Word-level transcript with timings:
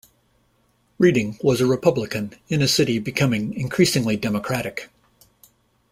Reading 0.97 1.37
was 1.43 1.61
a 1.61 1.67
Republican 1.67 2.33
in 2.47 2.63
a 2.63 2.67
city 2.67 2.97
becoming 2.97 3.53
increasingly 3.53 4.15
Democratic. 4.17 4.89